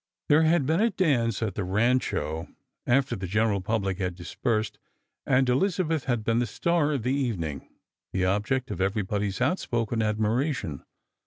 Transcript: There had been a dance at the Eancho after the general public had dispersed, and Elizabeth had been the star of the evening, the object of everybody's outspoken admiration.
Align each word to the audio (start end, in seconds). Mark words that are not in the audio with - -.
There 0.29 0.41
had 0.45 0.65
been 0.65 0.81
a 0.81 0.89
dance 0.89 1.43
at 1.43 1.53
the 1.53 1.61
Eancho 1.61 2.47
after 2.87 3.15
the 3.15 3.27
general 3.27 3.61
public 3.61 3.99
had 3.99 4.15
dispersed, 4.15 4.79
and 5.27 5.47
Elizabeth 5.47 6.05
had 6.05 6.23
been 6.23 6.39
the 6.39 6.47
star 6.47 6.93
of 6.93 7.03
the 7.03 7.13
evening, 7.13 7.69
the 8.11 8.25
object 8.25 8.71
of 8.71 8.81
everybody's 8.81 9.41
outspoken 9.41 10.01
admiration. 10.01 10.83